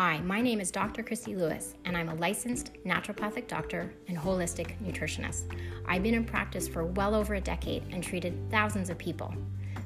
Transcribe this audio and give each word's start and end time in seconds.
Hi, 0.00 0.20
my 0.20 0.40
name 0.40 0.60
is 0.60 0.70
Dr. 0.70 1.02
Christy 1.02 1.34
Lewis, 1.34 1.74
and 1.84 1.96
I'm 1.96 2.08
a 2.08 2.14
licensed 2.14 2.72
naturopathic 2.86 3.48
doctor 3.48 3.92
and 4.06 4.16
holistic 4.16 4.80
nutritionist. 4.80 5.52
I've 5.86 6.04
been 6.04 6.14
in 6.14 6.24
practice 6.24 6.68
for 6.68 6.84
well 6.84 7.16
over 7.16 7.34
a 7.34 7.40
decade 7.40 7.82
and 7.90 8.00
treated 8.00 8.48
thousands 8.48 8.90
of 8.90 8.98
people. 8.98 9.34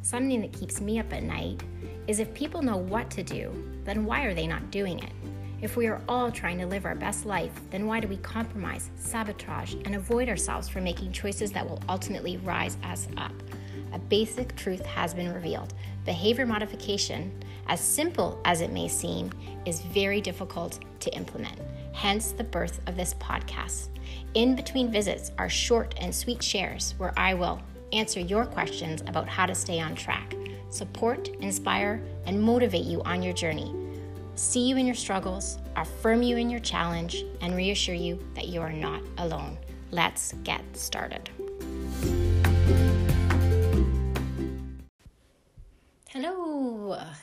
Something 0.02 0.42
that 0.42 0.52
keeps 0.52 0.82
me 0.82 0.98
up 0.98 1.10
at 1.14 1.22
night 1.22 1.62
is 2.08 2.20
if 2.20 2.34
people 2.34 2.60
know 2.60 2.76
what 2.76 3.08
to 3.12 3.22
do, 3.22 3.54
then 3.84 4.04
why 4.04 4.24
are 4.24 4.34
they 4.34 4.46
not 4.46 4.70
doing 4.70 4.98
it? 4.98 5.12
If 5.62 5.78
we 5.78 5.86
are 5.86 6.02
all 6.06 6.30
trying 6.30 6.58
to 6.58 6.66
live 6.66 6.84
our 6.84 6.94
best 6.94 7.24
life, 7.24 7.58
then 7.70 7.86
why 7.86 8.00
do 8.00 8.06
we 8.06 8.18
compromise, 8.18 8.90
sabotage, 8.96 9.76
and 9.86 9.94
avoid 9.94 10.28
ourselves 10.28 10.68
from 10.68 10.84
making 10.84 11.12
choices 11.12 11.52
that 11.52 11.66
will 11.66 11.82
ultimately 11.88 12.36
rise 12.36 12.76
us 12.84 13.08
up? 13.16 13.32
A 13.92 13.98
basic 13.98 14.54
truth 14.56 14.84
has 14.86 15.14
been 15.14 15.32
revealed. 15.32 15.74
Behavior 16.04 16.46
modification, 16.46 17.32
as 17.68 17.80
simple 17.80 18.40
as 18.44 18.60
it 18.60 18.72
may 18.72 18.88
seem, 18.88 19.30
is 19.66 19.82
very 19.82 20.20
difficult 20.20 20.78
to 21.00 21.14
implement. 21.14 21.58
Hence 21.92 22.32
the 22.32 22.44
birth 22.44 22.80
of 22.86 22.96
this 22.96 23.14
podcast. 23.14 23.88
In 24.34 24.56
between 24.56 24.90
visits 24.90 25.30
are 25.38 25.48
short 25.48 25.94
and 25.98 26.14
sweet 26.14 26.42
shares 26.42 26.94
where 26.98 27.12
I 27.16 27.34
will 27.34 27.60
answer 27.92 28.20
your 28.20 28.46
questions 28.46 29.02
about 29.02 29.28
how 29.28 29.46
to 29.46 29.54
stay 29.54 29.78
on 29.80 29.94
track, 29.94 30.34
support, 30.70 31.28
inspire, 31.40 32.02
and 32.26 32.40
motivate 32.40 32.84
you 32.84 33.02
on 33.02 33.22
your 33.22 33.34
journey. 33.34 33.74
See 34.34 34.66
you 34.66 34.76
in 34.76 34.86
your 34.86 34.94
struggles, 34.94 35.58
affirm 35.76 36.22
you 36.22 36.38
in 36.38 36.48
your 36.48 36.60
challenge, 36.60 37.24
and 37.42 37.54
reassure 37.54 37.94
you 37.94 38.18
that 38.34 38.48
you 38.48 38.62
are 38.62 38.72
not 38.72 39.02
alone. 39.18 39.58
Let's 39.90 40.32
get 40.42 40.62
started. 40.72 41.28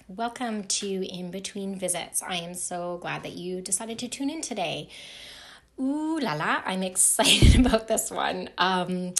Welcome 0.09 0.63
to 0.63 1.07
In 1.07 1.29
Between 1.29 1.77
Visits. 1.77 2.23
I 2.23 2.37
am 2.37 2.55
so 2.55 2.97
glad 2.97 3.21
that 3.21 3.33
you 3.33 3.61
decided 3.61 3.99
to 3.99 4.07
tune 4.07 4.31
in 4.31 4.41
today. 4.41 4.89
Ooh 5.79 6.17
la 6.19 6.33
la, 6.33 6.63
I'm 6.65 6.81
excited 6.91 7.63
about 7.63 7.87
this 7.87 8.09
one. 8.09 8.49
Um, 8.57 9.13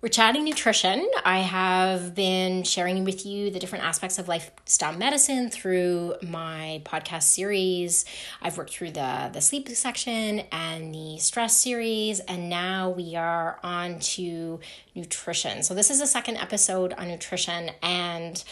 we're 0.00 0.08
chatting 0.08 0.44
nutrition. 0.44 1.06
I 1.24 1.40
have 1.40 2.14
been 2.14 2.62
sharing 2.64 3.04
with 3.04 3.26
you 3.26 3.50
the 3.50 3.60
different 3.60 3.84
aspects 3.84 4.18
of 4.18 4.26
lifestyle 4.26 4.94
medicine 4.94 5.50
through 5.50 6.14
my 6.22 6.80
podcast 6.84 7.24
series. 7.24 8.06
I've 8.40 8.56
worked 8.56 8.72
through 8.72 8.92
the, 8.92 9.30
the 9.32 9.42
sleep 9.42 9.68
section 9.68 10.40
and 10.50 10.94
the 10.94 11.18
stress 11.18 11.58
series, 11.58 12.20
and 12.20 12.48
now 12.48 12.88
we 12.88 13.16
are 13.16 13.60
on 13.62 14.00
to 14.00 14.60
nutrition. 14.94 15.62
So, 15.62 15.74
this 15.74 15.90
is 15.90 16.00
the 16.00 16.06
second 16.06 16.38
episode 16.38 16.94
on 16.94 17.06
nutrition, 17.08 17.70
and 17.82 18.42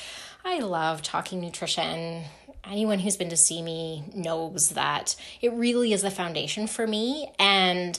I 0.44 0.60
love 0.60 1.02
talking 1.02 1.40
nutrition. 1.40 2.24
Anyone 2.64 2.98
who's 2.98 3.16
been 3.16 3.30
to 3.30 3.36
see 3.36 3.62
me 3.62 4.04
knows 4.14 4.70
that 4.70 5.16
it 5.40 5.52
really 5.52 5.92
is 5.92 6.02
the 6.02 6.10
foundation 6.10 6.66
for 6.66 6.86
me. 6.86 7.30
And 7.38 7.98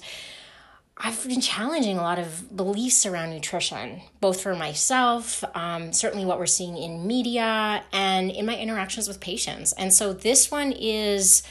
I've 0.97 1.27
been 1.27 1.41
challenging 1.41 1.97
a 1.97 2.01
lot 2.01 2.19
of 2.19 2.55
beliefs 2.55 3.05
around 3.05 3.31
nutrition, 3.31 4.01
both 4.19 4.41
for 4.41 4.55
myself, 4.55 5.43
um, 5.55 5.93
certainly 5.93 6.25
what 6.25 6.37
we're 6.37 6.45
seeing 6.45 6.77
in 6.77 7.07
media, 7.07 7.83
and 7.91 8.29
in 8.29 8.45
my 8.45 8.55
interactions 8.55 9.07
with 9.07 9.19
patients. 9.19 9.73
And 9.73 9.91
so 9.91 10.13
this 10.13 10.51
one 10.51 10.71
is 10.73 11.41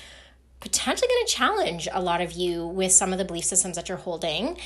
potentially 0.61 1.09
going 1.09 1.27
to 1.27 1.33
challenge 1.33 1.89
a 1.93 2.01
lot 2.01 2.21
of 2.21 2.33
you 2.33 2.67
with 2.67 2.93
some 2.93 3.13
of 3.13 3.19
the 3.19 3.25
belief 3.25 3.45
systems 3.45 3.77
that 3.77 3.89
you're 3.89 3.99
holding. 3.99 4.57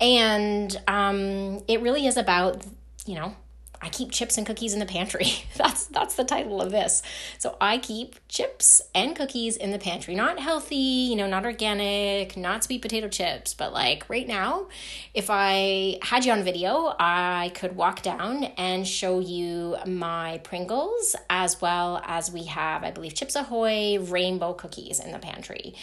And 0.00 0.80
um, 0.86 1.62
it 1.66 1.80
really 1.80 2.06
is 2.06 2.16
about, 2.16 2.64
you 3.06 3.16
know, 3.16 3.34
I 3.80 3.88
keep 3.88 4.10
chips 4.10 4.36
and 4.36 4.46
cookies 4.46 4.72
in 4.72 4.80
the 4.80 4.86
pantry. 4.86 5.26
that's 5.56 5.86
that's 5.86 6.14
the 6.14 6.24
title 6.24 6.60
of 6.60 6.70
this. 6.70 7.02
So 7.38 7.56
I 7.60 7.78
keep 7.78 8.16
chips 8.28 8.82
and 8.94 9.14
cookies 9.14 9.56
in 9.56 9.70
the 9.70 9.78
pantry. 9.78 10.14
Not 10.14 10.38
healthy, 10.38 10.76
you 10.76 11.16
know, 11.16 11.26
not 11.26 11.44
organic, 11.44 12.36
not 12.36 12.64
sweet 12.64 12.82
potato 12.82 13.08
chips, 13.08 13.54
but 13.54 13.72
like 13.72 14.08
right 14.08 14.26
now, 14.26 14.68
if 15.14 15.28
I 15.30 15.98
had 16.02 16.24
you 16.24 16.32
on 16.32 16.42
video, 16.42 16.94
I 16.98 17.52
could 17.54 17.76
walk 17.76 18.02
down 18.02 18.44
and 18.44 18.86
show 18.86 19.20
you 19.20 19.76
my 19.86 20.38
Pringles 20.44 21.14
as 21.30 21.60
well 21.60 22.02
as 22.04 22.32
we 22.32 22.44
have, 22.44 22.82
I 22.84 22.90
believe, 22.90 23.14
Chips 23.14 23.36
Ahoy 23.36 23.98
rainbow 24.00 24.54
cookies 24.54 25.00
in 25.00 25.12
the 25.12 25.18
pantry. 25.18 25.74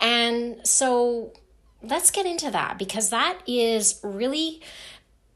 And 0.00 0.66
so 0.66 1.32
let's 1.82 2.10
get 2.10 2.26
into 2.26 2.50
that 2.50 2.78
because 2.78 3.10
that 3.10 3.38
is 3.46 3.98
really 4.02 4.60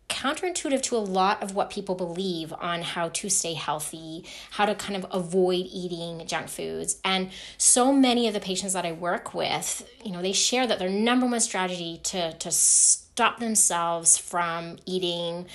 counterintuitive 0.09 0.83
to 0.83 0.97
a 0.97 0.99
lot 0.99 1.43
of 1.43 1.55
what 1.55 1.71
people 1.71 1.95
believe 1.95 2.53
on 2.55 2.83
how 2.83 3.09
to 3.09 3.29
stay 3.29 3.55
healthy, 3.55 4.25
how 4.53 4.67
to 4.67 4.75
kind 4.75 4.97
of 4.97 5.07
avoid 5.13 5.67
eating 5.71 6.27
junk 6.27 6.49
foods. 6.49 6.99
And 7.05 7.31
so 7.59 7.93
many 7.93 8.29
of 8.29 8.35
the 8.35 8.41
patients 8.41 8.73
that 8.73 8.87
I 8.87 8.93
work 8.93 9.35
with, 9.35 9.89
you 10.05 10.13
know, 10.13 10.23
they 10.23 10.33
share 10.33 10.67
that 10.67 10.79
their 10.79 10.89
number 10.89 11.27
one 11.27 11.41
strategy 11.41 12.01
to 12.05 12.33
to 12.35 12.51
stop 12.51 13.41
themselves 13.41 14.19
from 14.19 14.77
eating 14.87 15.47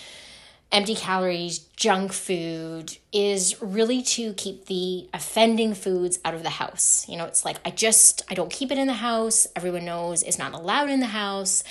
empty 0.71 0.95
calories, 0.95 1.59
junk 1.75 2.13
food 2.13 2.97
is 3.11 3.61
really 3.61 4.01
to 4.01 4.33
keep 4.33 4.65
the 4.65 5.09
offending 5.13 5.73
foods 5.73 6.19
out 6.23 6.33
of 6.33 6.43
the 6.43 6.49
house. 6.49 7.05
You 7.09 7.17
know, 7.17 7.25
it's 7.25 7.43
like 7.43 7.57
I 7.65 7.71
just 7.71 8.23
I 8.29 8.33
don't 8.33 8.51
keep 8.51 8.71
it 8.71 8.77
in 8.77 8.87
the 8.87 8.93
house. 8.93 9.47
Everyone 9.55 9.85
knows 9.85 10.23
it's 10.23 10.39
not 10.39 10.53
allowed 10.53 10.89
in 10.89 10.99
the 10.99 11.07
house. 11.07 11.63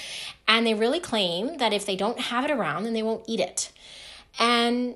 And 0.47 0.66
they 0.66 0.75
really 0.75 1.00
claim 1.00 1.59
that 1.59 1.72
if 1.72 1.87
they 1.87 1.97
don't 1.97 2.21
have 2.21 2.44
it 2.44 2.50
around, 2.50 2.84
then 2.84 2.93
they 2.93 3.03
won't 3.03 3.25
eat 3.27 3.41
it. 3.41 3.72
And 4.39 4.94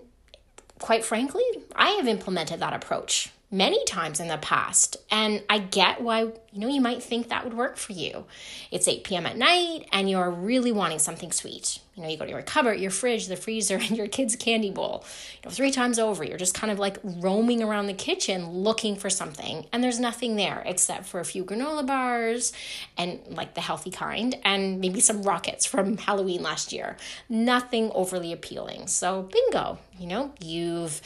quite 0.79 1.05
frankly, 1.05 1.45
I 1.75 1.91
have 1.91 2.07
implemented 2.07 2.61
that 2.61 2.73
approach 2.73 3.31
many 3.55 3.85
times 3.85 4.19
in 4.19 4.27
the 4.27 4.37
past. 4.37 4.97
And 5.11 5.43
I 5.49 5.59
get 5.59 6.01
why, 6.01 6.21
you 6.21 6.61
know, 6.61 6.69
you 6.69 6.81
might 6.81 7.03
think 7.03 7.29
that 7.29 7.45
would 7.45 7.55
work 7.55 7.77
for 7.77 7.93
you. 7.93 8.25
It's 8.73 8.89
8 8.89 9.05
p.m. 9.05 9.27
at 9.27 9.37
night 9.37 9.87
and 9.93 10.11
you're 10.11 10.31
really 10.31 10.73
wanting 10.73 10.99
something 10.99 11.31
sweet. 11.31 11.79
You 11.95 12.03
know, 12.03 12.09
you 12.09 12.17
go 12.17 12.25
to 12.25 12.31
your 12.33 12.43
cupboard, 12.43 12.81
your 12.81 12.91
fridge, 12.91 13.29
the 13.29 13.37
freezer, 13.37 13.77
and 13.81 13.97
your 13.97 14.09
kid's 14.09 14.35
candy 14.35 14.73
bowl. 14.73 15.05
You 15.35 15.49
know, 15.49 15.55
three 15.55 15.71
times 15.71 16.01
over, 16.01 16.25
you're 16.25 16.37
just 16.37 16.55
kind 16.55 16.73
of 16.73 16.81
like 16.81 16.99
roaming 17.05 17.63
around 17.63 17.87
the 17.87 17.95
kitchen 17.95 18.49
looking 18.49 18.97
for 18.97 19.09
something. 19.09 19.67
And 19.73 19.85
there's 19.85 20.01
nothing 20.01 20.35
there 20.35 20.63
except 20.67 21.07
for 21.07 21.21
a 21.21 21.25
few 21.25 21.45
granola 21.45 21.87
bars 21.87 22.53
and 22.99 23.21
like 23.29 23.55
the 23.55 23.61
healthy 23.61 23.93
kind, 23.93 24.37
and 24.45 24.81
maybe 24.81 24.99
some 24.99 25.23
rockets 25.23 25.65
from 25.65 25.97
Halloween 26.09 26.43
last 26.43 26.73
year. 26.73 26.97
Nothing 27.29 27.93
overly 27.95 28.33
appealing. 28.33 28.89
So, 28.89 29.23
bingo, 29.23 29.79
you 29.97 30.09
know, 30.09 30.33
you've 30.41 31.01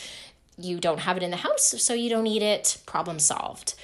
you 0.58 0.78
don't 0.78 1.00
have 1.00 1.16
it 1.16 1.22
in 1.22 1.30
the 1.30 1.36
house, 1.36 1.74
so 1.82 1.94
you 1.94 2.10
don't 2.10 2.26
eat 2.26 2.42
it, 2.42 2.78
problem 2.86 3.18
solved. 3.18 3.74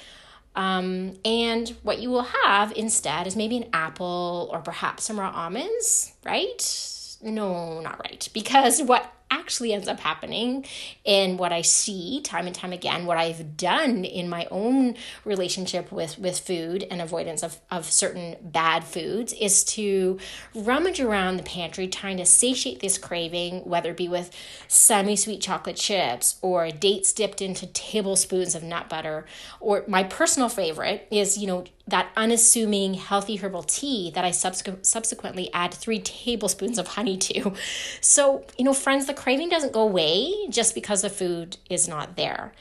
Um, 0.55 1.13
and 1.25 1.69
what 1.83 1.99
you 1.99 2.09
will 2.09 2.27
have 2.43 2.71
instead 2.75 3.27
is 3.27 3.35
maybe 3.35 3.57
an 3.57 3.69
apple 3.73 4.49
or 4.51 4.59
perhaps 4.59 5.03
some 5.03 5.19
raw 5.19 5.31
almonds, 5.31 6.13
right? 6.25 7.17
No, 7.21 7.81
not 7.81 7.99
right. 7.99 8.27
Because 8.33 8.81
what 8.81 9.11
actually 9.31 9.73
ends 9.73 9.87
up 9.87 9.99
happening 9.99 10.65
and 11.05 11.37
what 11.37 11.51
I 11.51 11.61
see 11.61 12.21
time 12.21 12.47
and 12.47 12.55
time 12.55 12.73
again, 12.73 13.05
what 13.05 13.17
I've 13.17 13.57
done 13.57 14.05
in 14.05 14.29
my 14.29 14.47
own 14.51 14.95
relationship 15.23 15.91
with, 15.91 16.17
with 16.17 16.39
food 16.39 16.85
and 16.89 17.01
avoidance 17.01 17.43
of, 17.43 17.59
of 17.69 17.85
certain 17.85 18.35
bad 18.41 18.83
foods 18.83 19.33
is 19.33 19.63
to 19.65 20.19
rummage 20.53 20.99
around 20.99 21.37
the 21.37 21.43
pantry 21.43 21.87
trying 21.87 22.17
to 22.17 22.25
satiate 22.25 22.79
this 22.79 22.97
craving, 22.97 23.61
whether 23.65 23.91
it 23.91 23.97
be 23.97 24.07
with 24.07 24.31
semi 24.67 25.15
sweet 25.15 25.41
chocolate 25.41 25.75
chips 25.75 26.37
or 26.41 26.71
dates 26.71 27.13
dipped 27.13 27.41
into 27.41 27.67
tablespoons 27.67 28.55
of 28.55 28.63
nut 28.63 28.89
butter. 28.89 29.25
Or 29.59 29.83
my 29.87 30.03
personal 30.03 30.49
favorite 30.49 31.07
is, 31.11 31.37
you 31.37 31.47
know, 31.47 31.65
that 31.87 32.09
unassuming 32.15 32.95
healthy 32.95 33.35
herbal 33.35 33.63
tea 33.63 34.11
that 34.11 34.25
I 34.25 34.31
subsequently 34.31 35.53
add 35.53 35.73
three 35.73 35.99
tablespoons 35.99 36.79
of 36.79 36.87
honey 36.87 37.17
to. 37.17 37.53
So, 38.01 38.43
you 38.57 38.65
know, 38.65 38.73
friends, 38.73 39.05
the 39.05 39.13
craving 39.13 39.49
doesn't 39.49 39.73
go 39.73 39.81
away 39.81 40.47
just 40.49 40.73
because 40.73 41.03
the 41.03 41.09
food 41.09 41.57
is 41.69 41.87
not 41.87 42.15
there. 42.15 42.53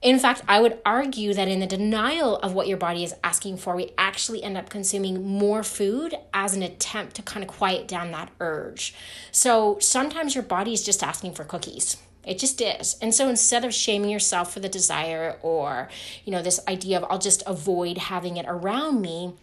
In 0.00 0.18
fact, 0.18 0.42
I 0.48 0.60
would 0.60 0.80
argue 0.84 1.32
that 1.32 1.46
in 1.46 1.60
the 1.60 1.66
denial 1.66 2.36
of 2.38 2.54
what 2.54 2.66
your 2.66 2.76
body 2.76 3.04
is 3.04 3.14
asking 3.22 3.58
for, 3.58 3.76
we 3.76 3.92
actually 3.96 4.42
end 4.42 4.56
up 4.56 4.68
consuming 4.68 5.24
more 5.24 5.62
food 5.62 6.16
as 6.34 6.56
an 6.56 6.62
attempt 6.62 7.14
to 7.16 7.22
kind 7.22 7.44
of 7.44 7.48
quiet 7.48 7.86
down 7.86 8.10
that 8.10 8.30
urge. 8.40 8.94
So 9.30 9.78
sometimes 9.80 10.34
your 10.34 10.42
body 10.42 10.72
is 10.72 10.82
just 10.82 11.04
asking 11.04 11.34
for 11.34 11.44
cookies 11.44 11.98
it 12.24 12.38
just 12.38 12.60
is. 12.60 12.96
And 13.02 13.14
so 13.14 13.28
instead 13.28 13.64
of 13.64 13.74
shaming 13.74 14.10
yourself 14.10 14.52
for 14.52 14.60
the 14.60 14.68
desire 14.68 15.38
or, 15.42 15.88
you 16.24 16.32
know, 16.32 16.42
this 16.42 16.60
idea 16.68 16.98
of 16.98 17.06
I'll 17.10 17.18
just 17.18 17.42
avoid 17.46 17.98
having 17.98 18.36
it 18.36 18.46
around 18.48 19.00
me, 19.00 19.34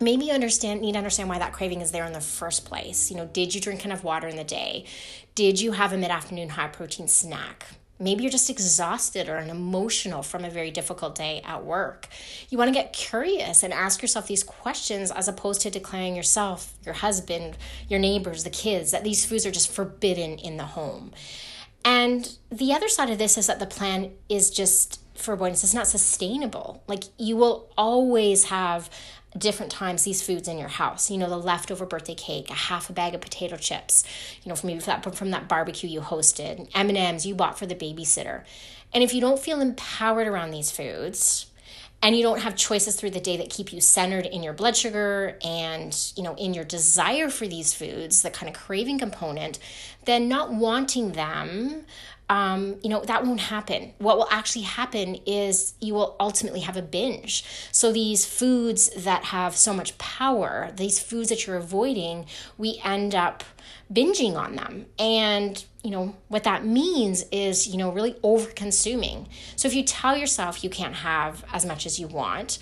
maybe 0.00 0.26
you 0.26 0.32
understand 0.32 0.80
need 0.80 0.92
to 0.92 0.98
understand 0.98 1.28
why 1.28 1.38
that 1.38 1.52
craving 1.52 1.80
is 1.80 1.92
there 1.92 2.04
in 2.04 2.12
the 2.12 2.20
first 2.20 2.64
place. 2.64 3.10
You 3.10 3.16
know, 3.16 3.26
did 3.26 3.54
you 3.54 3.60
drink 3.60 3.84
enough 3.84 4.04
water 4.04 4.28
in 4.28 4.36
the 4.36 4.44
day? 4.44 4.84
Did 5.34 5.60
you 5.60 5.72
have 5.72 5.92
a 5.92 5.98
mid-afternoon 5.98 6.50
high 6.50 6.68
protein 6.68 7.08
snack? 7.08 7.66
Maybe 8.00 8.24
you're 8.24 8.30
just 8.30 8.50
exhausted 8.50 9.28
or 9.28 9.38
emotional 9.38 10.24
from 10.24 10.44
a 10.44 10.50
very 10.50 10.72
difficult 10.72 11.14
day 11.14 11.40
at 11.44 11.64
work. 11.64 12.08
You 12.50 12.58
want 12.58 12.68
to 12.68 12.74
get 12.74 12.92
curious 12.92 13.62
and 13.62 13.72
ask 13.72 14.02
yourself 14.02 14.26
these 14.26 14.42
questions 14.42 15.12
as 15.12 15.28
opposed 15.28 15.60
to 15.60 15.70
declaring 15.70 16.16
yourself, 16.16 16.74
your 16.84 16.94
husband, 16.94 17.56
your 17.88 18.00
neighbors, 18.00 18.42
the 18.42 18.50
kids 18.50 18.90
that 18.90 19.04
these 19.04 19.24
foods 19.24 19.46
are 19.46 19.52
just 19.52 19.70
forbidden 19.70 20.38
in 20.38 20.56
the 20.56 20.64
home. 20.64 21.12
And 21.84 22.36
the 22.50 22.72
other 22.72 22.88
side 22.88 23.10
of 23.10 23.18
this 23.18 23.36
is 23.36 23.46
that 23.46 23.58
the 23.58 23.66
plan 23.66 24.12
is 24.28 24.50
just 24.50 25.00
for 25.14 25.32
avoidance 25.34 25.62
is 25.64 25.74
not 25.74 25.86
sustainable. 25.86 26.82
Like 26.86 27.04
you 27.18 27.36
will 27.36 27.70
always 27.76 28.44
have 28.44 28.90
different 29.36 29.72
times 29.72 30.04
these 30.04 30.22
foods 30.22 30.48
in 30.48 30.58
your 30.58 30.68
house. 30.68 31.10
You 31.10 31.18
know, 31.18 31.28
the 31.28 31.38
leftover 31.38 31.86
birthday 31.86 32.14
cake, 32.14 32.50
a 32.50 32.54
half 32.54 32.88
a 32.88 32.92
bag 32.92 33.14
of 33.14 33.20
potato 33.20 33.56
chips, 33.56 34.04
you 34.42 34.48
know, 34.48 34.56
from 34.56 34.68
maybe 34.68 34.80
that 34.80 35.14
from 35.14 35.30
that 35.32 35.48
barbecue 35.48 35.88
you 35.88 36.00
hosted, 36.00 36.68
M&Ms 36.74 37.26
you 37.26 37.34
bought 37.34 37.58
for 37.58 37.66
the 37.66 37.74
babysitter. 37.74 38.44
And 38.92 39.02
if 39.02 39.12
you 39.12 39.20
don't 39.20 39.40
feel 39.40 39.60
empowered 39.60 40.28
around 40.28 40.50
these 40.52 40.70
foods, 40.70 41.46
and 42.04 42.14
you 42.14 42.22
don't 42.22 42.40
have 42.40 42.54
choices 42.54 42.96
through 42.96 43.10
the 43.10 43.20
day 43.20 43.38
that 43.38 43.48
keep 43.48 43.72
you 43.72 43.80
centered 43.80 44.26
in 44.26 44.42
your 44.42 44.52
blood 44.52 44.76
sugar 44.76 45.38
and 45.42 46.12
you 46.16 46.22
know 46.22 46.34
in 46.34 46.52
your 46.52 46.64
desire 46.64 47.30
for 47.30 47.48
these 47.48 47.72
foods 47.72 48.20
the 48.22 48.30
kind 48.30 48.54
of 48.54 48.60
craving 48.60 48.98
component 48.98 49.58
then 50.04 50.28
not 50.28 50.52
wanting 50.52 51.12
them 51.12 51.86
um, 52.30 52.76
you 52.82 52.88
know, 52.88 53.00
that 53.00 53.26
won't 53.26 53.40
happen. 53.40 53.92
What 53.98 54.16
will 54.16 54.28
actually 54.30 54.62
happen 54.62 55.16
is 55.26 55.74
you 55.80 55.94
will 55.94 56.16
ultimately 56.18 56.60
have 56.60 56.76
a 56.76 56.82
binge. 56.82 57.44
So, 57.70 57.92
these 57.92 58.24
foods 58.24 58.90
that 59.04 59.24
have 59.24 59.54
so 59.56 59.74
much 59.74 59.96
power, 59.98 60.70
these 60.74 60.98
foods 60.98 61.28
that 61.28 61.46
you're 61.46 61.56
avoiding, 61.56 62.26
we 62.56 62.80
end 62.82 63.14
up 63.14 63.44
binging 63.92 64.36
on 64.36 64.56
them. 64.56 64.86
And, 64.98 65.62
you 65.82 65.90
know, 65.90 66.16
what 66.28 66.44
that 66.44 66.64
means 66.64 67.24
is, 67.30 67.66
you 67.68 67.76
know, 67.76 67.92
really 67.92 68.16
over 68.22 68.50
consuming. 68.50 69.28
So, 69.56 69.68
if 69.68 69.74
you 69.74 69.84
tell 69.84 70.16
yourself 70.16 70.64
you 70.64 70.70
can't 70.70 70.94
have 70.94 71.44
as 71.52 71.66
much 71.66 71.84
as 71.84 72.00
you 72.00 72.06
want, 72.06 72.58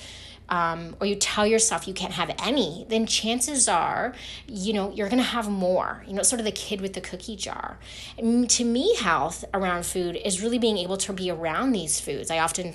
um, 0.49 0.97
or 1.01 1.07
you 1.07 1.17
tell 1.17 1.47
yourself 1.47 1.89
you 1.89 1.95
can't 1.95 2.13
have 2.13 2.35
any, 2.43 2.87
then 2.89 3.07
chances 3.07 3.69
are, 3.69 4.15
you 4.47 4.73
know, 4.73 4.91
you're 4.93 5.09
going 5.09 5.23
to 5.23 5.29
have 5.29 5.49
more. 5.49 6.05
You 6.07 6.15
know, 6.15 6.23
sort 6.23 6.41
of 6.41 6.45
the 6.45 6.53
kid 6.53 6.81
with 6.81 6.93
the 6.93 7.01
cookie 7.01 7.37
jar. 7.37 7.79
And 8.19 8.49
to 8.51 8.65
me, 8.65 8.95
health 8.97 9.45
around 9.55 9.87
food 9.87 10.17
is 10.17 10.43
really 10.43 10.59
being 10.59 10.79
able 10.79 10.97
to 10.99 11.13
be 11.13 11.31
around 11.31 11.73
these 11.73 12.01
foods. 12.01 12.31
I 12.31 12.39
often 12.39 12.75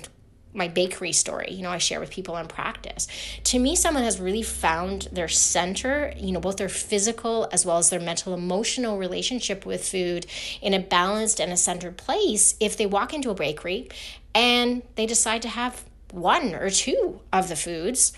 my 0.54 0.68
bakery 0.68 1.12
story, 1.12 1.52
you 1.52 1.62
know, 1.62 1.70
I 1.70 1.78
share 1.78 2.00
with 2.00 2.10
people 2.10 2.36
in 2.36 2.46
practice. 2.46 3.06
To 3.44 3.58
me, 3.58 3.76
someone 3.76 4.02
has 4.02 4.18
really 4.18 4.42
found 4.42 5.08
their 5.12 5.28
center, 5.28 6.12
you 6.16 6.32
know, 6.32 6.40
both 6.40 6.56
their 6.56 6.68
physical 6.68 7.48
as 7.52 7.66
well 7.66 7.78
as 7.78 7.90
their 7.90 8.00
mental 8.00 8.34
emotional 8.34 8.98
relationship 8.98 9.66
with 9.66 9.86
food 9.86 10.26
in 10.60 10.74
a 10.74 10.80
balanced 10.80 11.40
and 11.40 11.52
a 11.52 11.56
centered 11.56 11.96
place 11.96 12.56
if 12.60 12.76
they 12.76 12.86
walk 12.86 13.12
into 13.12 13.30
a 13.30 13.34
bakery 13.34 13.88
and 14.34 14.82
they 14.96 15.06
decide 15.06 15.42
to 15.42 15.48
have 15.48 15.84
one 16.12 16.54
or 16.54 16.70
two 16.70 17.20
of 17.32 17.48
the 17.48 17.56
foods, 17.56 18.12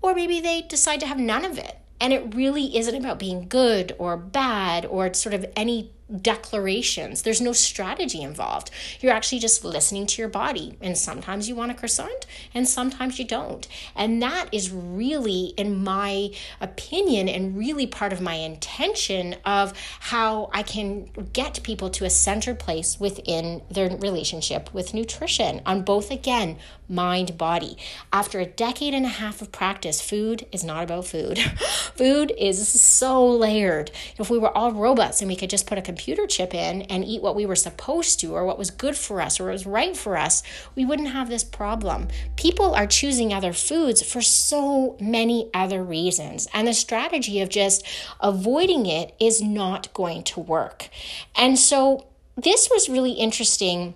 or 0.00 0.14
maybe 0.14 0.40
they 0.40 0.62
decide 0.62 1.00
to 1.00 1.06
have 1.06 1.18
none 1.18 1.44
of 1.44 1.58
it. 1.58 1.78
And 2.00 2.12
it 2.12 2.34
really 2.34 2.76
isn't 2.76 2.96
about 2.96 3.20
being 3.20 3.46
good 3.48 3.94
or 3.98 4.16
bad 4.16 4.84
or 4.86 5.14
sort 5.14 5.34
of 5.34 5.46
any 5.54 5.92
declarations. 6.20 7.22
There's 7.22 7.40
no 7.40 7.52
strategy 7.52 8.22
involved. 8.22 8.70
You're 9.00 9.12
actually 9.12 9.38
just 9.38 9.64
listening 9.64 10.06
to 10.08 10.20
your 10.20 10.28
body. 10.28 10.76
And 10.80 10.98
sometimes 10.98 11.48
you 11.48 11.54
want 11.54 11.70
a 11.70 11.74
croissant 11.74 12.26
and 12.52 12.68
sometimes 12.68 13.18
you 13.18 13.24
don't. 13.24 13.66
And 13.94 14.20
that 14.22 14.48
is 14.52 14.70
really, 14.70 15.54
in 15.56 15.82
my 15.82 16.30
opinion, 16.60 17.28
and 17.28 17.56
really 17.56 17.86
part 17.86 18.12
of 18.12 18.20
my 18.20 18.34
intention 18.34 19.36
of 19.44 19.72
how 20.00 20.50
I 20.52 20.62
can 20.62 21.04
get 21.32 21.62
people 21.62 21.88
to 21.90 22.04
a 22.04 22.10
centered 22.10 22.58
place 22.58 22.98
within 23.00 23.62
their 23.70 23.96
relationship 23.96 24.74
with 24.74 24.94
nutrition 24.94 25.62
on 25.64 25.82
both, 25.82 26.10
again, 26.10 26.58
mind, 26.92 27.38
body. 27.38 27.76
After 28.12 28.38
a 28.38 28.46
decade 28.46 28.94
and 28.94 29.06
a 29.06 29.08
half 29.08 29.42
of 29.42 29.50
practice, 29.50 30.00
food 30.00 30.46
is 30.52 30.62
not 30.62 30.84
about 30.84 31.06
food. 31.06 31.38
food 31.94 32.32
is 32.38 32.68
so 32.68 33.26
layered. 33.26 33.90
If 34.18 34.30
we 34.30 34.38
were 34.38 34.56
all 34.56 34.72
robots 34.72 35.20
and 35.20 35.28
we 35.28 35.36
could 35.36 35.50
just 35.50 35.66
put 35.66 35.78
a 35.78 35.82
computer 35.82 36.26
chip 36.26 36.54
in 36.54 36.82
and 36.82 37.04
eat 37.04 37.22
what 37.22 37.34
we 37.34 37.46
were 37.46 37.56
supposed 37.56 38.20
to 38.20 38.34
or 38.34 38.44
what 38.44 38.58
was 38.58 38.70
good 38.70 38.96
for 38.96 39.20
us 39.20 39.40
or 39.40 39.44
what 39.44 39.52
was 39.52 39.66
right 39.66 39.96
for 39.96 40.16
us, 40.16 40.42
we 40.76 40.84
wouldn't 40.84 41.08
have 41.08 41.28
this 41.28 41.44
problem. 41.44 42.08
People 42.36 42.74
are 42.74 42.86
choosing 42.86 43.32
other 43.32 43.52
foods 43.52 44.02
for 44.02 44.20
so 44.20 44.96
many 45.00 45.50
other 45.54 45.82
reasons. 45.82 46.46
And 46.52 46.68
the 46.68 46.74
strategy 46.74 47.40
of 47.40 47.48
just 47.48 47.86
avoiding 48.20 48.86
it 48.86 49.14
is 49.18 49.40
not 49.40 49.92
going 49.94 50.22
to 50.24 50.40
work. 50.40 50.88
And 51.34 51.58
so 51.58 52.06
this 52.36 52.68
was 52.70 52.88
really 52.88 53.12
interesting. 53.12 53.94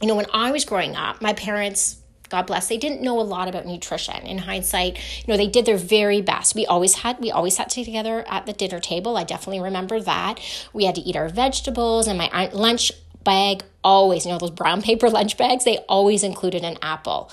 You 0.00 0.08
know, 0.08 0.16
when 0.16 0.26
I 0.32 0.50
was 0.50 0.64
growing 0.64 0.96
up, 0.96 1.20
my 1.20 1.32
parents 1.32 1.98
God 2.30 2.46
bless, 2.46 2.68
they 2.68 2.78
didn't 2.78 3.02
know 3.02 3.20
a 3.20 3.22
lot 3.22 3.48
about 3.48 3.66
nutrition. 3.66 4.24
In 4.24 4.38
hindsight, 4.38 4.96
you 4.96 5.32
know, 5.32 5.36
they 5.36 5.48
did 5.48 5.66
their 5.66 5.76
very 5.76 6.22
best. 6.22 6.54
We 6.54 6.64
always 6.64 6.94
had 6.94 7.18
we 7.18 7.30
always 7.30 7.56
sat 7.56 7.68
together 7.68 8.24
at 8.28 8.46
the 8.46 8.52
dinner 8.52 8.80
table. 8.80 9.16
I 9.16 9.24
definitely 9.24 9.60
remember 9.60 10.00
that. 10.00 10.40
We 10.72 10.84
had 10.84 10.94
to 10.94 11.00
eat 11.00 11.16
our 11.16 11.28
vegetables 11.28 12.06
and 12.06 12.16
my 12.16 12.50
lunch 12.52 12.92
bag 13.24 13.64
always, 13.84 14.24
you 14.24 14.32
know, 14.32 14.38
those 14.38 14.50
brown 14.50 14.80
paper 14.90 15.10
lunch 15.10 15.36
bags, 15.36 15.64
they 15.64 15.78
always 15.88 16.22
included 16.22 16.64
an 16.64 16.78
apple 16.80 17.30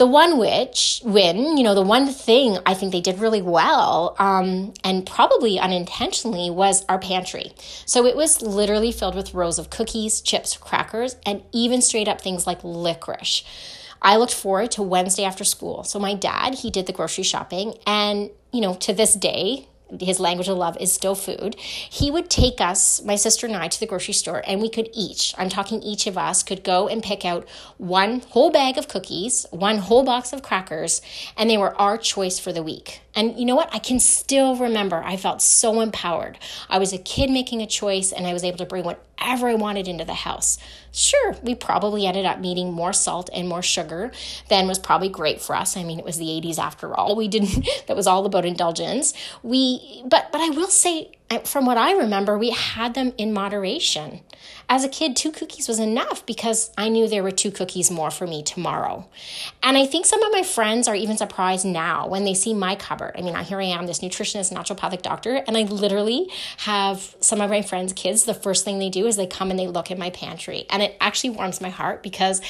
the 0.00 0.06
one 0.06 0.38
which 0.38 1.02
win 1.04 1.58
you 1.58 1.62
know 1.62 1.74
the 1.74 1.82
one 1.82 2.06
thing 2.06 2.56
i 2.64 2.72
think 2.72 2.90
they 2.90 3.02
did 3.02 3.18
really 3.18 3.42
well 3.42 4.16
um, 4.18 4.72
and 4.82 5.04
probably 5.04 5.58
unintentionally 5.58 6.48
was 6.48 6.86
our 6.88 6.98
pantry 6.98 7.52
so 7.84 8.06
it 8.06 8.16
was 8.16 8.40
literally 8.40 8.92
filled 8.92 9.14
with 9.14 9.34
rows 9.34 9.58
of 9.58 9.68
cookies 9.68 10.22
chips 10.22 10.56
crackers 10.56 11.16
and 11.26 11.42
even 11.52 11.82
straight 11.82 12.08
up 12.08 12.18
things 12.18 12.46
like 12.46 12.64
licorice 12.64 13.44
I 14.02 14.16
looked 14.16 14.34
forward 14.34 14.70
to 14.72 14.82
Wednesday 14.82 15.24
after 15.24 15.44
school. 15.44 15.84
So 15.84 15.98
my 15.98 16.14
dad, 16.14 16.54
he 16.54 16.70
did 16.70 16.86
the 16.86 16.92
grocery 16.92 17.24
shopping 17.24 17.74
and 17.86 18.30
you 18.52 18.60
know, 18.60 18.74
to 18.74 18.92
this 18.92 19.14
day, 19.14 19.68
his 19.98 20.20
language 20.20 20.48
of 20.48 20.56
love 20.56 20.76
is 20.80 20.92
still 20.92 21.14
food. 21.14 21.56
He 21.58 22.10
would 22.10 22.30
take 22.30 22.60
us, 22.60 23.02
my 23.02 23.16
sister 23.16 23.46
and 23.46 23.56
I, 23.56 23.68
to 23.68 23.80
the 23.80 23.86
grocery 23.86 24.14
store, 24.14 24.42
and 24.46 24.60
we 24.60 24.68
could 24.68 24.88
each, 24.92 25.34
I'm 25.36 25.48
talking 25.48 25.82
each 25.82 26.06
of 26.06 26.16
us, 26.16 26.42
could 26.42 26.62
go 26.62 26.88
and 26.88 27.02
pick 27.02 27.24
out 27.24 27.48
one 27.78 28.20
whole 28.20 28.50
bag 28.50 28.78
of 28.78 28.88
cookies, 28.88 29.46
one 29.50 29.78
whole 29.78 30.04
box 30.04 30.32
of 30.32 30.42
crackers, 30.42 31.02
and 31.36 31.50
they 31.50 31.58
were 31.58 31.74
our 31.80 31.98
choice 31.98 32.38
for 32.38 32.52
the 32.52 32.62
week. 32.62 33.00
And 33.14 33.38
you 33.38 33.44
know 33.44 33.56
what? 33.56 33.74
I 33.74 33.78
can 33.78 33.98
still 33.98 34.56
remember 34.56 35.02
I 35.04 35.16
felt 35.16 35.42
so 35.42 35.80
empowered. 35.80 36.38
I 36.68 36.78
was 36.78 36.92
a 36.92 36.98
kid 36.98 37.30
making 37.30 37.60
a 37.60 37.66
choice 37.66 38.12
and 38.12 38.26
I 38.26 38.32
was 38.32 38.44
able 38.44 38.58
to 38.58 38.66
bring 38.66 38.84
whatever 38.84 39.48
I 39.48 39.54
wanted 39.54 39.88
into 39.88 40.04
the 40.04 40.14
house. 40.14 40.58
Sure, 40.92 41.36
we 41.42 41.54
probably 41.54 42.06
ended 42.06 42.24
up 42.24 42.38
needing 42.38 42.72
more 42.72 42.92
salt 42.92 43.28
and 43.32 43.48
more 43.48 43.62
sugar 43.62 44.12
than 44.48 44.68
was 44.68 44.78
probably 44.78 45.08
great 45.08 45.40
for 45.40 45.56
us. 45.56 45.76
I 45.76 45.84
mean, 45.84 45.98
it 45.98 46.04
was 46.04 46.18
the 46.18 46.26
80s 46.26 46.58
after 46.58 46.94
all. 46.94 47.16
We 47.20 47.28
didn't 47.28 47.68
that 47.86 47.96
was 47.96 48.06
all 48.06 48.24
about 48.24 48.46
indulgence. 48.46 49.12
We 49.42 50.02
but 50.06 50.32
but 50.32 50.40
I 50.40 50.48
will 50.50 50.68
say 50.68 51.10
from 51.44 51.64
what 51.64 51.78
I 51.78 51.92
remember, 51.92 52.36
we 52.36 52.50
had 52.50 52.94
them 52.94 53.12
in 53.16 53.32
moderation. 53.32 54.20
As 54.72 54.84
a 54.84 54.88
kid, 54.88 55.16
two 55.16 55.32
cookies 55.32 55.66
was 55.66 55.80
enough 55.80 56.24
because 56.26 56.70
I 56.78 56.90
knew 56.90 57.08
there 57.08 57.24
were 57.24 57.32
two 57.32 57.50
cookies 57.50 57.90
more 57.90 58.12
for 58.12 58.24
me 58.24 58.44
tomorrow. 58.44 59.08
And 59.64 59.76
I 59.76 59.84
think 59.84 60.06
some 60.06 60.22
of 60.22 60.30
my 60.30 60.44
friends 60.44 60.86
are 60.86 60.94
even 60.94 61.16
surprised 61.16 61.66
now 61.66 62.06
when 62.06 62.24
they 62.24 62.34
see 62.34 62.54
my 62.54 62.76
cupboard. 62.76 63.16
I 63.18 63.22
mean, 63.22 63.34
here 63.34 63.60
I 63.60 63.64
am, 63.64 63.88
this 63.88 63.98
nutritionist, 63.98 64.52
naturopathic 64.52 65.02
doctor, 65.02 65.42
and 65.48 65.56
I 65.56 65.62
literally 65.62 66.30
have 66.58 67.16
some 67.18 67.40
of 67.40 67.50
my 67.50 67.62
friends' 67.62 67.92
kids. 67.92 68.22
The 68.22 68.32
first 68.32 68.64
thing 68.64 68.78
they 68.78 68.90
do 68.90 69.08
is 69.08 69.16
they 69.16 69.26
come 69.26 69.50
and 69.50 69.58
they 69.58 69.66
look 69.66 69.90
at 69.90 69.98
my 69.98 70.10
pantry. 70.10 70.66
And 70.70 70.84
it 70.84 70.96
actually 71.00 71.30
warms 71.30 71.60
my 71.60 71.70
heart 71.70 72.04
because 72.04 72.40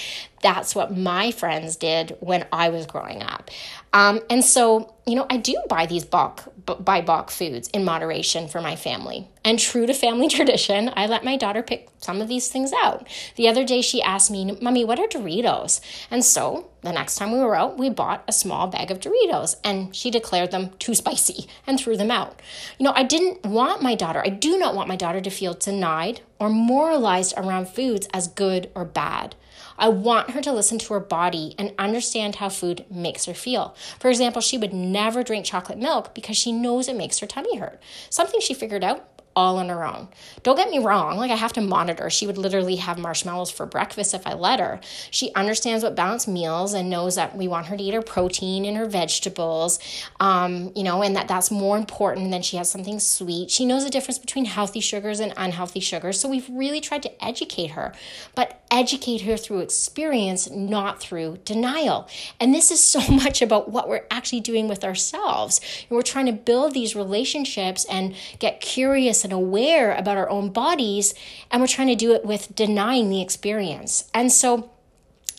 that's 0.42 0.74
what 0.74 0.96
my 0.96 1.30
friends 1.30 1.76
did 1.76 2.16
when 2.20 2.46
I 2.52 2.68
was 2.68 2.86
growing 2.86 3.22
up. 3.22 3.50
Um, 3.92 4.20
and 4.30 4.44
so, 4.44 4.94
you 5.06 5.14
know, 5.16 5.26
I 5.28 5.36
do 5.36 5.56
buy 5.68 5.86
these 5.86 6.04
bulk, 6.04 6.44
buy 6.64 7.00
bulk 7.00 7.30
foods 7.30 7.68
in 7.68 7.84
moderation 7.84 8.48
for 8.48 8.60
my 8.60 8.76
family. 8.76 9.28
And 9.44 9.58
true 9.58 9.86
to 9.86 9.94
family 9.94 10.28
tradition, 10.36 10.90
I 10.94 11.06
let 11.06 11.24
my 11.24 11.36
daughter 11.36 11.62
pick 11.62 11.88
some 12.10 12.20
of 12.20 12.26
these 12.26 12.48
things 12.48 12.72
out. 12.82 13.06
The 13.36 13.46
other 13.46 13.64
day, 13.64 13.80
she 13.80 14.02
asked 14.02 14.32
me, 14.32 14.58
Mommy, 14.60 14.84
what 14.84 14.98
are 14.98 15.06
Doritos? 15.06 15.80
And 16.10 16.24
so 16.24 16.68
the 16.82 16.90
next 16.90 17.14
time 17.14 17.30
we 17.30 17.38
were 17.38 17.54
out, 17.54 17.78
we 17.78 17.88
bought 17.88 18.24
a 18.26 18.32
small 18.32 18.66
bag 18.66 18.90
of 18.90 18.98
Doritos 18.98 19.54
and 19.62 19.94
she 19.94 20.10
declared 20.10 20.50
them 20.50 20.70
too 20.80 20.96
spicy 20.96 21.46
and 21.68 21.78
threw 21.78 21.96
them 21.96 22.10
out. 22.10 22.40
You 22.78 22.84
know, 22.84 22.92
I 22.96 23.04
didn't 23.04 23.46
want 23.46 23.80
my 23.80 23.94
daughter, 23.94 24.20
I 24.24 24.30
do 24.30 24.58
not 24.58 24.74
want 24.74 24.88
my 24.88 24.96
daughter 24.96 25.20
to 25.20 25.30
feel 25.30 25.54
denied 25.54 26.22
or 26.40 26.50
moralized 26.50 27.34
around 27.36 27.68
foods 27.68 28.08
as 28.12 28.26
good 28.26 28.72
or 28.74 28.84
bad. 28.84 29.36
I 29.78 29.88
want 29.88 30.30
her 30.30 30.40
to 30.42 30.52
listen 30.52 30.78
to 30.80 30.94
her 30.94 31.00
body 31.00 31.54
and 31.58 31.72
understand 31.78 32.36
how 32.36 32.48
food 32.48 32.86
makes 32.90 33.26
her 33.26 33.34
feel. 33.34 33.76
For 34.00 34.10
example, 34.10 34.42
she 34.42 34.58
would 34.58 34.74
never 34.74 35.22
drink 35.22 35.44
chocolate 35.44 35.78
milk 35.78 36.12
because 36.12 36.36
she 36.36 36.50
knows 36.50 36.88
it 36.88 36.96
makes 36.96 37.20
her 37.20 37.26
tummy 37.26 37.56
hurt. 37.56 37.80
Something 38.10 38.40
she 38.40 38.52
figured 38.52 38.82
out 38.82 39.19
all 39.36 39.58
on 39.58 39.68
her 39.68 39.84
own. 39.84 40.08
Don't 40.42 40.56
get 40.56 40.70
me 40.70 40.80
wrong, 40.80 41.16
like 41.16 41.30
I 41.30 41.36
have 41.36 41.52
to 41.52 41.60
monitor. 41.60 42.10
She 42.10 42.26
would 42.26 42.36
literally 42.36 42.76
have 42.76 42.98
marshmallows 42.98 43.50
for 43.50 43.64
breakfast 43.64 44.12
if 44.12 44.26
I 44.26 44.34
let 44.34 44.58
her. 44.58 44.80
She 45.10 45.32
understands 45.34 45.84
what 45.84 45.94
balanced 45.94 46.26
meals 46.26 46.74
and 46.74 46.90
knows 46.90 47.14
that 47.14 47.36
we 47.36 47.46
want 47.46 47.66
her 47.66 47.76
to 47.76 47.82
eat 47.82 47.94
her 47.94 48.02
protein 48.02 48.64
and 48.64 48.76
her 48.76 48.86
vegetables, 48.86 49.78
um, 50.18 50.72
you 50.74 50.82
know, 50.82 51.02
and 51.02 51.14
that 51.14 51.28
that's 51.28 51.50
more 51.50 51.78
important 51.78 52.32
than 52.32 52.42
she 52.42 52.56
has 52.56 52.68
something 52.68 52.98
sweet. 52.98 53.50
She 53.50 53.64
knows 53.64 53.84
the 53.84 53.90
difference 53.90 54.18
between 54.18 54.46
healthy 54.46 54.80
sugars 54.80 55.20
and 55.20 55.32
unhealthy 55.36 55.80
sugars. 55.80 56.18
So 56.18 56.28
we've 56.28 56.48
really 56.50 56.80
tried 56.80 57.02
to 57.04 57.24
educate 57.24 57.72
her, 57.72 57.92
but 58.34 58.62
educate 58.70 59.22
her 59.22 59.36
through 59.36 59.60
experience, 59.60 60.50
not 60.50 61.00
through 61.00 61.38
denial. 61.44 62.08
And 62.40 62.52
this 62.52 62.70
is 62.70 62.82
so 62.90 63.00
much 63.12 63.42
about 63.42 63.70
what 63.70 63.88
we're 63.88 64.06
actually 64.10 64.40
doing 64.40 64.66
with 64.66 64.84
ourselves. 64.84 65.60
And 65.88 65.96
we're 65.96 66.02
trying 66.02 66.26
to 66.26 66.32
build 66.32 66.74
these 66.74 66.96
relationships 66.96 67.84
and 67.84 68.16
get 68.40 68.60
curious 68.60 69.19
and 69.24 69.32
aware 69.32 69.94
about 69.94 70.16
our 70.16 70.28
own 70.28 70.50
bodies, 70.50 71.14
and 71.50 71.60
we're 71.60 71.68
trying 71.68 71.88
to 71.88 71.96
do 71.96 72.12
it 72.12 72.24
with 72.24 72.54
denying 72.54 73.08
the 73.08 73.22
experience. 73.22 74.10
And 74.14 74.30
so, 74.32 74.70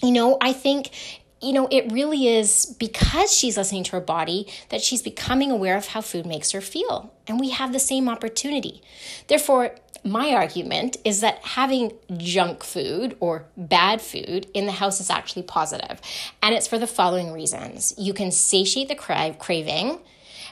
you 0.02 0.12
know, 0.12 0.38
I 0.42 0.54
think 0.54 0.92
you 1.42 1.54
know, 1.54 1.68
it 1.72 1.92
really 1.92 2.28
is 2.28 2.68
because 2.78 3.36
she's 3.36 3.58
listening 3.58 3.84
to 3.86 3.94
her 3.94 4.00
body 4.00 4.48
that 4.70 4.82
she's 4.82 5.02
becoming 5.02 5.50
aware 5.50 5.76
of 5.76 5.88
how 5.88 6.02
food 6.02 6.26
makes 6.26 6.52
her 6.52 6.62
feel. 6.62 7.12
And 7.28 7.40
we 7.40 7.50
have 7.50 7.74
the 7.74 7.80
same 7.80 8.08
opportunity. 8.08 8.84
Therefore, 9.28 9.76
my 10.04 10.34
argument 10.34 10.98
is 11.04 11.22
that 11.22 11.40
having 11.44 11.94
junk 12.18 12.64
food 12.64 13.18
or 13.20 13.46
bad 13.58 14.02
food 14.02 14.48
in 14.54 14.66
the 14.66 14.72
house 14.72 15.00
is 15.00 15.10
actually. 15.10 15.48
And 16.44 16.56
it's 16.56 16.68
for 16.68 16.78
the 16.78 16.88
following 16.88 17.32
reasons 17.32 17.94
you 17.98 18.14
can 18.14 18.32
satiate 18.32 18.88
the 18.88 18.96
cra- 18.96 19.36
craving 19.38 20.00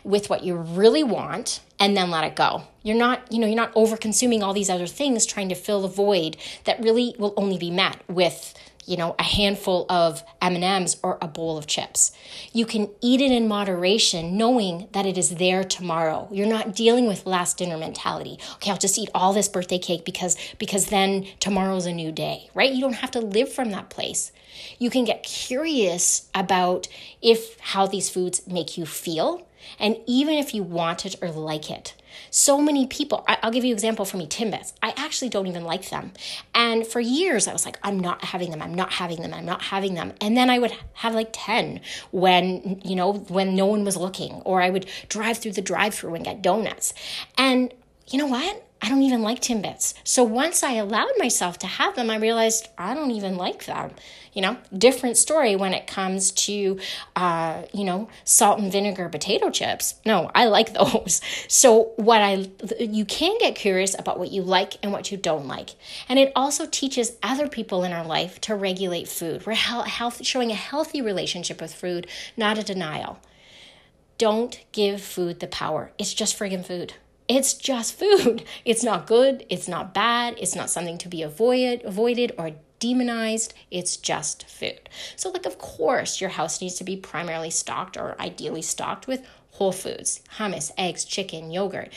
with 0.04 0.30
what 0.30 0.44
you 0.44 0.56
really 0.56 1.04
want 1.04 1.62
and 1.80 1.96
then 1.96 2.12
let 2.12 2.24
it 2.24 2.36
go. 2.36 2.64
You're 2.84 2.98
not, 2.98 3.32
you 3.32 3.40
know, 3.40 3.48
you're 3.48 3.56
not 3.56 3.72
over 3.76 3.98
consuming 3.98 4.44
all 4.44 4.54
these 4.54 4.70
other 4.70 4.88
things 4.88 5.26
trying 5.26 5.50
to 5.50 5.56
fill 5.56 5.82
the 5.82 5.88
void 5.88 6.38
that 6.66 6.82
really 6.82 7.16
will 7.18 7.34
only 7.38 7.58
be 7.58 7.72
met 7.72 8.02
with 8.08 8.54
you 8.90 8.98
know, 8.98 9.16
a 9.20 9.24
handful 9.24 9.86
of 9.88 10.24
M&Ms 10.42 10.98
or 11.04 11.20
a 11.22 11.28
bowl 11.28 11.60
of 11.60 11.68
chips. 11.68 12.12
You 12.52 12.66
can 12.66 12.90
eat 13.02 13.22
it 13.22 13.32
in 13.32 13.48
moderation 13.48 14.36
knowing 14.36 14.88
that 14.94 15.06
it 15.06 15.16
is 15.16 15.36
there 15.36 15.64
tomorrow. 15.64 16.28
You're 16.32 16.48
not 16.48 16.76
dealing 16.76 17.06
with 17.06 17.28
last 17.28 17.60
dinner 17.60 17.78
mentality. 17.78 18.40
Okay, 18.56 18.72
I'll 18.72 18.80
just 18.80 18.98
eat 18.98 19.10
all 19.14 19.32
this 19.32 19.48
birthday 19.48 19.78
cake 19.78 20.06
because 20.06 20.36
because 20.58 20.88
then 20.88 21.28
tomorrow's 21.40 21.86
a 21.86 21.94
new 21.94 22.12
day, 22.12 22.50
right? 22.56 22.74
You 22.74 22.82
don't 22.82 22.94
have 22.94 23.12
to 23.12 23.20
live 23.20 23.54
from 23.54 23.70
that 23.70 23.92
place. 23.92 24.32
You 24.80 24.90
can 24.90 25.06
get 25.06 25.22
curious 25.22 26.28
about 26.34 26.88
if 27.22 27.60
how 27.60 27.86
these 27.86 28.10
foods 28.10 28.48
make 28.48 28.76
you 28.76 28.88
feel 28.88 29.46
and 29.80 29.98
even 30.06 30.36
if 30.36 30.54
you 30.54 30.64
want 30.64 31.06
it 31.06 31.16
or 31.22 31.30
like 31.30 31.70
it. 31.70 31.94
So 32.32 32.60
many 32.60 32.88
people, 32.88 33.24
I'll 33.28 33.52
give 33.52 33.64
you 33.64 33.72
an 33.72 33.76
example 33.76 34.06
for 34.06 34.18
me, 34.18 34.28
Timbits. 34.28 34.74
I 34.82 34.94
actually 34.98 35.30
don't 35.30 35.48
even 35.48 35.64
like 35.64 35.90
them. 35.90 36.12
And 36.54 36.86
for 36.86 37.00
years, 37.00 37.48
I 37.48 37.54
was 37.54 37.66
like, 37.66 37.78
I'm 37.84 38.00
not 38.00 38.24
having 38.26 38.52
them, 38.52 38.62
I'm 38.62 38.74
not 38.74 38.94
having 38.94 39.22
them, 39.22 39.34
I'm 39.34 39.46
not 39.46 39.62
having 39.62 39.94
them. 39.94 40.14
And 40.22 40.36
then 40.36 40.50
I 40.50 40.60
would 40.60 40.74
have 40.94 41.14
like 41.14 41.30
10 41.32 41.82
when, 42.12 42.82
you 42.84 42.96
know, 42.96 43.14
when 43.14 43.56
no 43.56 43.66
one 43.66 43.84
was 43.84 43.96
looking, 43.96 44.42
or 44.46 44.62
I 44.62 44.70
would 44.70 44.88
drive 45.08 45.38
through 45.38 45.54
the 45.54 45.62
drive 45.62 45.94
through 45.94 46.16
and 46.16 46.26
get 46.26 46.42
donuts. 46.42 46.94
And 47.38 47.74
you 48.08 48.18
know 48.18 48.28
what? 48.28 48.66
I 48.82 48.88
don't 48.88 49.02
even 49.02 49.22
like 49.22 49.42
Timbits. 49.42 49.94
So 50.06 50.24
once 50.24 50.64
I 50.64 50.74
allowed 50.74 51.12
myself 51.18 51.60
to 51.60 51.68
have 51.68 51.96
them, 51.96 52.10
I 52.10 52.16
realized 52.16 52.70
I 52.78 52.94
don't 52.94 53.12
even 53.12 53.36
like 53.36 53.66
them. 53.66 53.92
You 54.32 54.42
know, 54.42 54.58
different 54.78 55.18
story 55.18 55.56
when 55.56 55.74
it 55.74 55.86
comes 55.86 56.32
to, 56.32 56.80
uh, 57.16 57.64
you 57.74 57.84
know, 57.84 58.08
salt 58.24 58.60
and 58.60 58.72
vinegar 58.72 59.10
potato 59.10 59.50
chips. 59.50 59.96
No, 60.06 60.32
I 60.34 60.46
like 60.46 60.74
those. 60.80 61.20
So 61.50 61.92
what 61.98 62.22
I, 62.22 62.50
you 62.80 63.04
can 63.04 63.38
get 63.40 63.56
curious 63.56 63.98
about 64.00 64.18
what 64.18 64.32
you 64.32 64.44
like 64.44 64.78
and 64.82 64.94
what 64.94 65.12
you 65.12 65.18
don't 65.18 65.48
like, 65.48 65.72
and 66.08 66.18
it 66.18 66.32
also 66.36 66.66
teaches 66.66 67.18
other 67.22 67.50
people 67.50 67.84
in 67.84 67.92
our 67.92 68.06
life 68.06 68.40
to 68.42 68.56
regulate 68.56 69.10
food. 69.10 69.46
We're 69.46 69.54
health, 69.56 70.26
showing 70.26 70.52
a 70.52 70.56
healthy 70.56 71.02
relationship 71.02 71.60
with 71.60 71.74
food, 71.74 72.08
not 72.38 72.58
a 72.58 72.64
denial. 72.64 73.20
Don't 74.18 74.64
give 74.72 75.02
food 75.02 75.40
the 75.40 75.48
power. 75.48 75.92
It's 75.98 76.14
just 76.14 76.38
friggin' 76.38 76.66
food. 76.66 76.94
It's 77.30 77.54
just 77.54 77.94
food. 77.94 78.44
It's 78.66 78.84
not 78.84 79.06
good, 79.06 79.46
it's 79.50 79.68
not 79.68 79.94
bad, 79.94 80.36
it's 80.40 80.56
not 80.56 80.70
something 80.72 80.98
to 80.98 81.08
be 81.08 81.22
avoided, 81.22 81.86
avoided 81.86 82.34
or 82.40 82.52
demonized. 82.80 83.54
It's 83.70 83.98
just 83.98 84.48
food. 84.50 84.90
So, 85.16 85.30
like, 85.30 85.46
of 85.46 85.60
course, 85.60 86.20
your 86.20 86.32
house 86.32 86.60
needs 86.60 86.76
to 86.76 86.84
be 86.84 86.98
primarily 86.98 87.52
stocked 87.52 87.98
or 87.98 88.20
ideally 88.20 88.64
stocked 88.64 89.06
with 89.06 89.26
whole 89.52 89.72
foods 89.72 90.22
hummus, 90.38 90.72
eggs, 90.78 91.06
chicken, 91.06 91.52
yogurt 91.52 91.90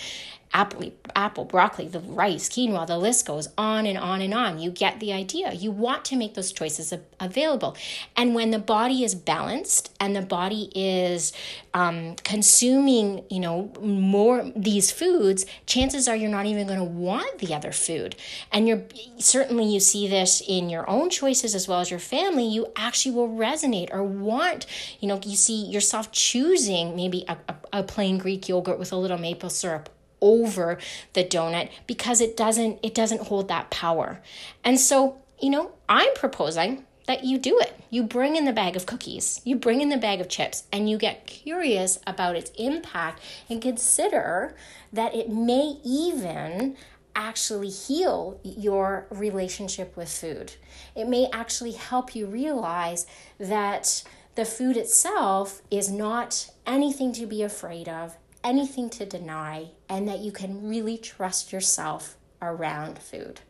apple, 0.52 0.92
apple, 1.16 1.44
broccoli, 1.44 1.88
the 1.88 2.00
rice, 2.00 2.48
quinoa, 2.48 2.86
the 2.86 2.98
list 2.98 3.26
goes 3.26 3.48
on 3.56 3.86
and 3.86 3.96
on 3.96 4.20
and 4.20 4.34
on. 4.34 4.58
You 4.58 4.70
get 4.70 5.00
the 5.00 5.12
idea. 5.12 5.52
You 5.52 5.70
want 5.70 6.04
to 6.06 6.16
make 6.16 6.34
those 6.34 6.52
choices 6.52 6.92
available. 7.20 7.76
And 8.16 8.34
when 8.34 8.50
the 8.50 8.58
body 8.58 9.02
is 9.02 9.14
balanced 9.14 9.94
and 9.98 10.14
the 10.14 10.22
body 10.22 10.70
is 10.74 11.32
um, 11.72 12.16
consuming, 12.16 13.24
you 13.30 13.40
know, 13.40 13.72
more 13.80 14.50
these 14.54 14.90
foods, 14.90 15.46
chances 15.66 16.06
are 16.06 16.16
you're 16.16 16.30
not 16.30 16.46
even 16.46 16.66
going 16.66 16.78
to 16.78 16.84
want 16.84 17.38
the 17.38 17.54
other 17.54 17.72
food. 17.72 18.14
And 18.50 18.68
you're 18.68 18.82
certainly 19.18 19.64
you 19.64 19.80
see 19.80 20.06
this 20.06 20.42
in 20.46 20.68
your 20.68 20.88
own 20.88 21.08
choices 21.08 21.54
as 21.54 21.66
well 21.66 21.80
as 21.80 21.90
your 21.90 22.00
family. 22.00 22.46
You 22.46 22.66
actually 22.76 23.14
will 23.14 23.30
resonate 23.30 23.92
or 23.92 24.02
want, 24.02 24.66
you 25.00 25.08
know, 25.08 25.18
you 25.24 25.36
see 25.36 25.64
yourself 25.64 26.12
choosing 26.12 26.94
maybe 26.94 27.24
a, 27.26 27.38
a, 27.48 27.80
a 27.80 27.82
plain 27.82 28.18
Greek 28.18 28.48
yogurt 28.48 28.78
with 28.78 28.92
a 28.92 28.96
little 28.96 29.18
maple 29.18 29.48
syrup 29.48 29.88
over 30.22 30.78
the 31.12 31.24
donut 31.24 31.68
because 31.86 32.22
it 32.22 32.36
doesn't 32.36 32.78
it 32.82 32.94
doesn't 32.94 33.22
hold 33.22 33.48
that 33.48 33.70
power. 33.70 34.22
And 34.64 34.80
so, 34.80 35.18
you 35.38 35.50
know, 35.50 35.72
I'm 35.88 36.14
proposing 36.14 36.86
that 37.06 37.24
you 37.24 37.36
do 37.36 37.58
it. 37.58 37.74
You 37.90 38.04
bring 38.04 38.36
in 38.36 38.44
the 38.44 38.52
bag 38.52 38.76
of 38.76 38.86
cookies, 38.86 39.40
you 39.44 39.56
bring 39.56 39.80
in 39.80 39.90
the 39.90 39.96
bag 39.96 40.20
of 40.20 40.28
chips, 40.28 40.64
and 40.72 40.88
you 40.88 40.96
get 40.96 41.26
curious 41.26 41.98
about 42.06 42.36
its 42.36 42.52
impact 42.56 43.20
and 43.50 43.60
consider 43.60 44.54
that 44.92 45.14
it 45.14 45.28
may 45.28 45.78
even 45.84 46.76
actually 47.14 47.68
heal 47.68 48.40
your 48.42 49.06
relationship 49.10 49.96
with 49.96 50.08
food. 50.08 50.54
It 50.94 51.08
may 51.08 51.28
actually 51.32 51.72
help 51.72 52.14
you 52.14 52.26
realize 52.26 53.06
that 53.38 54.04
the 54.34 54.44
food 54.44 54.76
itself 54.76 55.60
is 55.70 55.90
not 55.90 56.50
anything 56.66 57.12
to 57.12 57.26
be 57.26 57.42
afraid 57.42 57.88
of 57.88 58.16
anything 58.44 58.90
to 58.90 59.06
deny 59.06 59.70
and 59.88 60.08
that 60.08 60.20
you 60.20 60.32
can 60.32 60.68
really 60.68 60.98
trust 60.98 61.52
yourself 61.52 62.16
around 62.40 62.98
food. 62.98 63.40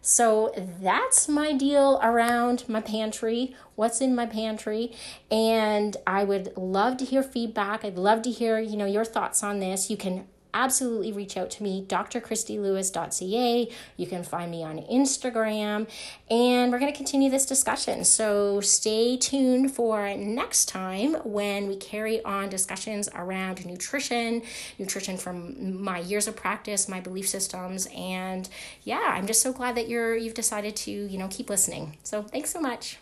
So 0.00 0.52
that's 0.54 1.28
my 1.28 1.52
deal 1.52 1.98
around 2.00 2.68
my 2.68 2.80
pantry, 2.80 3.56
what's 3.74 4.00
in 4.00 4.14
my 4.14 4.26
pantry, 4.26 4.92
and 5.32 5.96
I 6.06 6.22
would 6.22 6.56
love 6.56 6.96
to 6.98 7.04
hear 7.04 7.24
feedback. 7.24 7.84
I'd 7.84 7.98
love 7.98 8.22
to 8.22 8.30
hear, 8.30 8.60
you 8.60 8.76
know, 8.76 8.86
your 8.86 9.04
thoughts 9.04 9.42
on 9.42 9.58
this. 9.58 9.90
You 9.90 9.96
can 9.96 10.28
absolutely 10.56 11.12
reach 11.12 11.36
out 11.36 11.50
to 11.50 11.62
me, 11.62 11.84
drchristylewis.ca. 11.86 13.68
You 13.96 14.06
can 14.06 14.24
find 14.24 14.50
me 14.50 14.64
on 14.64 14.78
Instagram, 14.78 15.86
and 16.30 16.72
we're 16.72 16.78
going 16.78 16.92
to 16.92 16.96
continue 16.96 17.30
this 17.30 17.44
discussion. 17.44 18.04
So 18.04 18.60
stay 18.60 19.16
tuned 19.16 19.72
for 19.72 20.14
next 20.16 20.68
time 20.68 21.14
when 21.24 21.68
we 21.68 21.76
carry 21.76 22.24
on 22.24 22.48
discussions 22.48 23.08
around 23.14 23.64
nutrition, 23.66 24.42
nutrition 24.78 25.18
from 25.18 25.82
my 25.82 25.98
years 25.98 26.26
of 26.26 26.36
practice, 26.36 26.88
my 26.88 27.00
belief 27.00 27.28
systems, 27.28 27.86
and 27.94 28.48
yeah, 28.84 29.12
I'm 29.14 29.26
just 29.26 29.42
so 29.42 29.52
glad 29.52 29.76
that 29.76 29.88
you're 29.88 30.16
you've 30.16 30.34
decided 30.34 30.74
to 30.76 30.90
you 30.90 31.18
know 31.18 31.28
keep 31.28 31.50
listening. 31.50 31.96
So 32.02 32.22
thanks 32.22 32.50
so 32.50 32.60
much. 32.60 32.98